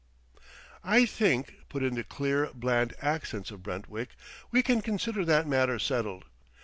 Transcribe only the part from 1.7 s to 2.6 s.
in the clear,